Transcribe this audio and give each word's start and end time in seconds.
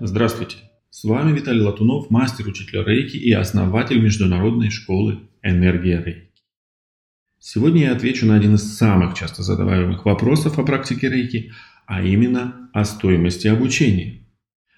Здравствуйте! 0.00 0.56
С 0.90 1.04
вами 1.04 1.34
Виталий 1.34 1.62
Латунов, 1.62 2.10
мастер-учитель 2.10 2.84
Рейки 2.84 3.16
и 3.16 3.32
основатель 3.32 3.98
международной 3.98 4.68
школы 4.68 5.20
«Энергия 5.42 6.02
Рейки». 6.04 6.42
Сегодня 7.38 7.84
я 7.84 7.92
отвечу 7.92 8.26
на 8.26 8.34
один 8.34 8.56
из 8.56 8.76
самых 8.76 9.14
часто 9.14 9.42
задаваемых 9.42 10.04
вопросов 10.04 10.58
о 10.58 10.64
практике 10.64 11.08
Рейки, 11.08 11.52
а 11.86 12.02
именно 12.02 12.68
о 12.74 12.84
стоимости 12.84 13.48
обучения. 13.48 14.26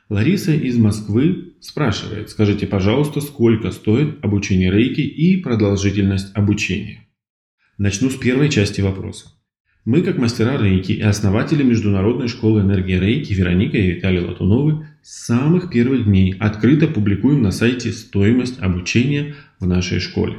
Лариса 0.08 0.52
из 0.52 0.78
Москвы 0.78 1.54
спрашивает, 1.60 2.30
скажите, 2.30 2.68
пожалуйста, 2.68 3.20
сколько 3.20 3.72
стоит 3.72 4.24
обучение 4.24 4.70
Рейки 4.70 5.00
и 5.00 5.42
продолжительность 5.42 6.30
обучения. 6.36 7.08
Начну 7.76 8.08
с 8.08 8.14
первой 8.14 8.50
части 8.50 8.82
вопроса. 8.82 9.30
Мы, 9.88 10.02
как 10.02 10.18
мастера 10.18 10.60
рейки 10.60 10.92
и 10.92 11.00
основатели 11.00 11.62
Международной 11.62 12.28
школы 12.28 12.60
энергии 12.60 12.98
рейки 12.98 13.32
Вероника 13.32 13.78
и 13.78 13.92
Виталий 13.92 14.20
Латуновы, 14.20 14.86
с 15.08 15.24
самых 15.24 15.70
первых 15.70 16.04
дней 16.04 16.34
открыто 16.38 16.86
публикуем 16.86 17.40
на 17.40 17.50
сайте 17.50 17.92
стоимость 17.92 18.60
обучения 18.60 19.36
в 19.58 19.66
нашей 19.66 20.00
школе. 20.00 20.36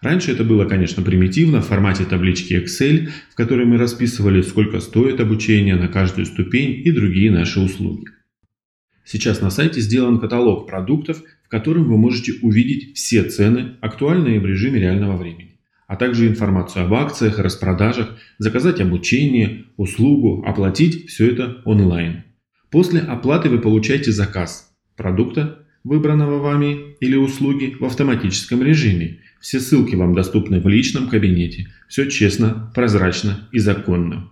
Раньше 0.00 0.32
это 0.32 0.42
было, 0.42 0.64
конечно, 0.64 1.02
примитивно, 1.02 1.60
в 1.60 1.66
формате 1.66 2.06
таблички 2.06 2.54
Excel, 2.54 3.10
в 3.30 3.34
которой 3.34 3.66
мы 3.66 3.76
расписывали, 3.76 4.40
сколько 4.40 4.80
стоит 4.80 5.20
обучение 5.20 5.76
на 5.76 5.88
каждую 5.88 6.24
ступень 6.24 6.80
и 6.82 6.90
другие 6.92 7.30
наши 7.30 7.60
услуги. 7.60 8.06
Сейчас 9.04 9.42
на 9.42 9.50
сайте 9.50 9.82
сделан 9.82 10.18
каталог 10.18 10.66
продуктов, 10.66 11.22
в 11.44 11.48
котором 11.50 11.84
вы 11.84 11.98
можете 11.98 12.32
увидеть 12.40 12.96
все 12.96 13.22
цены, 13.22 13.76
актуальные 13.82 14.40
в 14.40 14.46
режиме 14.46 14.80
реального 14.80 15.18
времени 15.18 15.52
а 15.88 15.94
также 15.94 16.26
информацию 16.26 16.84
об 16.84 16.94
акциях, 16.94 17.38
распродажах, 17.38 18.18
заказать 18.38 18.80
обучение, 18.80 19.66
услугу, 19.76 20.42
оплатить 20.44 21.08
все 21.08 21.30
это 21.30 21.62
онлайн. 21.64 22.25
После 22.70 23.00
оплаты 23.00 23.48
вы 23.48 23.58
получаете 23.58 24.12
заказ 24.12 24.72
продукта, 24.96 25.66
выбранного 25.84 26.38
вами 26.38 26.96
или 27.00 27.16
услуги 27.16 27.76
в 27.78 27.84
автоматическом 27.84 28.62
режиме. 28.62 29.20
Все 29.40 29.60
ссылки 29.60 29.94
вам 29.94 30.14
доступны 30.14 30.60
в 30.60 30.66
личном 30.66 31.08
кабинете. 31.08 31.68
Все 31.88 32.10
честно, 32.10 32.72
прозрачно 32.74 33.48
и 33.52 33.58
законно. 33.58 34.30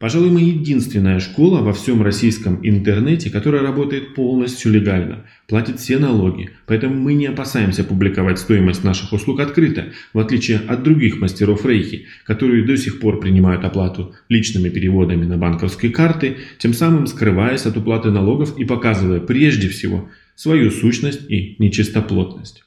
Пожалуй, 0.00 0.30
мы 0.30 0.40
единственная 0.40 1.20
школа 1.20 1.60
во 1.60 1.74
всем 1.74 2.00
российском 2.02 2.58
интернете, 2.66 3.28
которая 3.28 3.60
работает 3.60 4.14
полностью 4.14 4.72
легально, 4.72 5.26
платит 5.46 5.78
все 5.78 5.98
налоги, 5.98 6.52
поэтому 6.66 6.94
мы 6.94 7.12
не 7.12 7.26
опасаемся 7.26 7.84
публиковать 7.84 8.38
стоимость 8.38 8.82
наших 8.82 9.12
услуг 9.12 9.40
открыто, 9.40 9.92
в 10.14 10.18
отличие 10.18 10.60
от 10.60 10.82
других 10.82 11.20
мастеров 11.20 11.66
рейхи, 11.66 12.06
которые 12.24 12.64
до 12.64 12.78
сих 12.78 12.98
пор 12.98 13.20
принимают 13.20 13.62
оплату 13.62 14.14
личными 14.30 14.70
переводами 14.70 15.26
на 15.26 15.36
банковские 15.36 15.92
карты, 15.92 16.38
тем 16.56 16.72
самым 16.72 17.06
скрываясь 17.06 17.66
от 17.66 17.76
уплаты 17.76 18.10
налогов 18.10 18.58
и 18.58 18.64
показывая 18.64 19.20
прежде 19.20 19.68
всего 19.68 20.08
свою 20.34 20.70
сущность 20.70 21.30
и 21.30 21.56
нечистоплотность. 21.58 22.64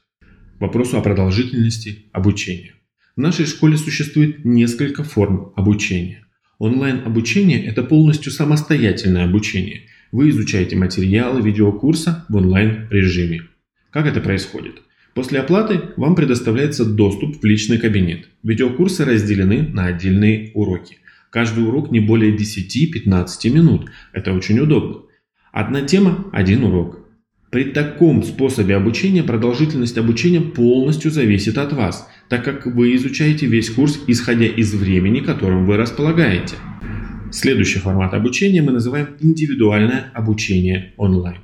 К 0.58 0.60
вопросу 0.60 0.98
о 0.98 1.00
продолжительности 1.00 2.04
обучения. 2.12 2.74
В 3.16 3.20
нашей 3.20 3.46
школе 3.46 3.76
существует 3.76 4.44
несколько 4.44 5.02
форм 5.02 5.52
обучения. 5.56 6.23
Онлайн-обучение– 6.58 7.64
это 7.66 7.82
полностью 7.82 8.30
самостоятельное 8.30 9.24
обучение. 9.24 9.82
Вы 10.12 10.30
изучаете 10.30 10.76
материалы 10.76 11.40
видеокурса 11.40 12.24
в 12.28 12.36
онлайн-режиме. 12.36 13.42
Как 13.90 14.06
это 14.06 14.20
происходит? 14.20 14.82
После 15.14 15.40
оплаты 15.40 15.80
вам 15.96 16.14
предоставляется 16.14 16.84
доступ 16.84 17.40
в 17.40 17.44
личный 17.44 17.78
кабинет. 17.78 18.28
Видеокурсы 18.42 19.04
разделены 19.04 19.62
на 19.62 19.86
отдельные 19.86 20.50
уроки. 20.54 20.98
Каждый 21.30 21.64
урок 21.66 21.90
не 21.90 22.00
более 22.00 22.36
10-15 22.36 23.50
минут. 23.50 23.90
Это 24.12 24.32
очень 24.32 24.58
удобно. 24.60 25.02
Одна 25.52 25.82
тема– 25.82 26.26
один 26.32 26.64
урок. 26.64 27.03
При 27.54 27.66
таком 27.66 28.24
способе 28.24 28.74
обучения 28.74 29.22
продолжительность 29.22 29.96
обучения 29.96 30.40
полностью 30.40 31.12
зависит 31.12 31.56
от 31.56 31.72
вас, 31.72 32.08
так 32.28 32.44
как 32.44 32.66
вы 32.66 32.96
изучаете 32.96 33.46
весь 33.46 33.70
курс, 33.70 34.00
исходя 34.08 34.46
из 34.46 34.74
времени, 34.74 35.20
которым 35.20 35.64
вы 35.64 35.76
располагаете. 35.76 36.56
Следующий 37.30 37.78
формат 37.78 38.12
обучения 38.12 38.60
мы 38.60 38.72
называем 38.72 39.10
индивидуальное 39.20 40.10
обучение 40.14 40.94
онлайн. 40.96 41.36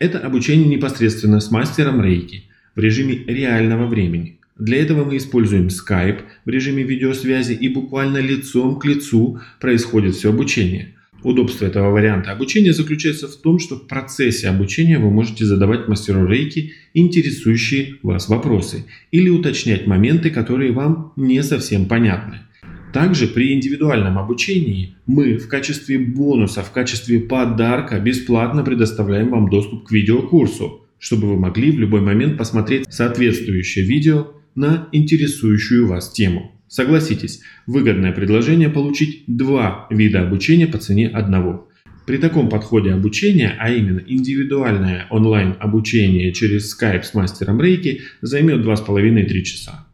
Это 0.00 0.18
обучение 0.18 0.66
непосредственно 0.66 1.38
с 1.38 1.52
мастером 1.52 2.02
рейки 2.02 2.50
в 2.74 2.80
режиме 2.80 3.22
реального 3.28 3.86
времени. 3.86 4.40
Для 4.58 4.82
этого 4.82 5.04
мы 5.04 5.16
используем 5.16 5.68
Skype 5.68 6.22
в 6.44 6.48
режиме 6.48 6.82
видеосвязи 6.82 7.52
и 7.52 7.68
буквально 7.68 8.18
лицом 8.18 8.80
к 8.80 8.84
лицу 8.84 9.38
происходит 9.60 10.16
все 10.16 10.30
обучение– 10.30 10.96
Удобство 11.24 11.66
этого 11.66 11.90
варианта 11.90 12.32
обучения 12.32 12.72
заключается 12.72 13.28
в 13.28 13.36
том, 13.36 13.60
что 13.60 13.76
в 13.76 13.86
процессе 13.86 14.48
обучения 14.48 14.98
вы 14.98 15.10
можете 15.10 15.44
задавать 15.44 15.86
мастеру 15.86 16.26
рейки 16.26 16.72
интересующие 16.94 17.96
вас 18.02 18.28
вопросы 18.28 18.84
или 19.12 19.28
уточнять 19.28 19.86
моменты, 19.86 20.30
которые 20.30 20.72
вам 20.72 21.12
не 21.16 21.42
совсем 21.42 21.86
понятны. 21.86 22.40
Также 22.92 23.26
при 23.26 23.54
индивидуальном 23.54 24.18
обучении 24.18 24.96
мы 25.06 25.38
в 25.38 25.48
качестве 25.48 25.98
бонуса, 25.98 26.62
в 26.62 26.72
качестве 26.72 27.20
подарка 27.20 27.98
бесплатно 28.00 28.64
предоставляем 28.64 29.30
вам 29.30 29.48
доступ 29.48 29.86
к 29.86 29.92
видеокурсу, 29.92 30.84
чтобы 30.98 31.28
вы 31.28 31.36
могли 31.38 31.70
в 31.70 31.78
любой 31.78 32.00
момент 32.00 32.36
посмотреть 32.36 32.92
соответствующее 32.92 33.84
видео 33.84 34.32
на 34.54 34.88
интересующую 34.92 35.86
вас 35.86 36.12
тему. 36.12 36.52
Согласитесь, 36.72 37.42
выгодное 37.66 38.12
предложение 38.12 38.70
получить 38.70 39.24
два 39.26 39.86
вида 39.90 40.22
обучения 40.22 40.66
по 40.66 40.78
цене 40.78 41.06
одного. 41.06 41.68
При 42.06 42.16
таком 42.16 42.48
подходе 42.48 42.92
обучения, 42.92 43.54
а 43.58 43.70
именно 43.70 44.02
индивидуальное 44.06 45.06
онлайн 45.10 45.54
обучение 45.60 46.32
через 46.32 46.74
Skype 46.74 47.02
с 47.02 47.12
мастером 47.12 47.60
рейки, 47.60 48.00
займет 48.22 48.64
2,5-3 48.64 49.42
часа. 49.42 49.86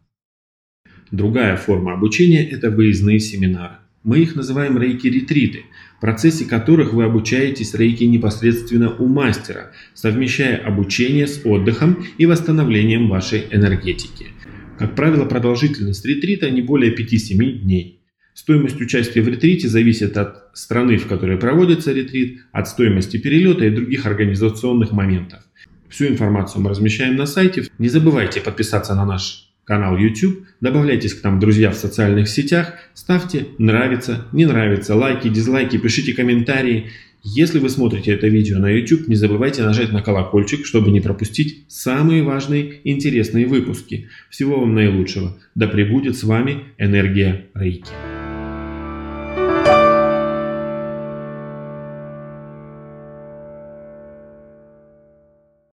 Другая 1.11 1.57
форма 1.57 1.95
обучения– 1.95 2.49
это 2.49 2.71
выездные 2.71 3.19
семинары. 3.19 3.79
Мы 4.05 4.21
их 4.21 4.37
называем 4.37 4.79
рейки-ретриты, 4.79 5.65
в 5.97 6.01
процессе 6.01 6.45
которых 6.45 6.93
вы 6.93 7.03
обучаетесь 7.03 7.75
рейки 7.75 8.05
непосредственно 8.05 8.95
у 8.95 9.09
мастера, 9.09 9.73
совмещая 9.95 10.57
обучение 10.59 11.27
с 11.27 11.45
отдыхом 11.45 12.07
и 12.19 12.27
восстановлением 12.27 13.09
вашей 13.09 13.47
энергетики– 13.51 14.27
как 14.79 14.95
правило, 14.95 15.25
продолжительность 15.25 16.05
ретрита 16.05 16.51
не 16.51 16.63
более 16.63 16.95
5-7 16.95 17.61
дней. 17.61 18.01
Стоимость 18.35 18.81
участия 18.81 19.21
в 19.21 19.29
ретрите 19.29 19.69
зависит 19.69 20.17
от 20.17 20.51
страны, 20.55 20.97
в 20.97 21.09
которой 21.09 21.37
проводится 21.37 21.93
ретрит, 21.93 22.43
от 22.53 22.69
стоимости 22.69 23.17
перелета 23.17 23.65
и 23.65 23.71
других 23.71 24.07
организационных 24.07 24.93
моментов. 24.93 25.41
Всю 25.89 26.07
информацию 26.07 26.63
мы 26.63 26.71
размещаем 26.71 27.17
на 27.17 27.27
сайте. 27.27 27.65
Не 27.79 27.89
забывайте 27.89 28.41
подписаться 28.41 28.95
на 28.95 29.05
наш 29.05 29.49
канал 29.65 29.99
YouTube, 29.99 30.47
добавляйтесь 30.61 31.15
к 31.15 31.25
нам 31.25 31.41
друзья 31.41 31.71
в 31.71 31.75
социальных 31.75 32.29
сетях, 32.29 32.75
ставьте 32.95 33.49
нравится, 33.59 34.27
не 34.33 34.47
нравится, 34.47 34.95
лайки, 34.95 35.29
дизлайки, 35.29 35.77
пишите 35.77 36.15
комментарии. 36.15 36.91
Если 37.23 37.59
вы 37.59 37.69
смотрите 37.69 38.13
это 38.13 38.29
видео 38.29 38.59
на 38.59 38.71
YouTube, 38.71 39.09
не 39.09 39.17
забывайте 39.17 39.63
нажать 39.63 39.93
на 39.93 40.03
колокольчик, 40.03 40.65
чтобы 40.65 40.91
не 40.91 41.01
пропустить 41.01 41.65
самые 41.69 42.23
важные 42.23 42.81
интересные 42.85 43.47
выпуски. 43.47 44.09
Всего 44.31 44.61
вам 44.61 44.75
наилучшего. 44.75 45.37
Да 45.55 45.67
пребудет 45.67 46.17
с 46.17 46.23
вами 46.23 46.65
энергия 46.79 47.47
Рейки. 47.55 48.18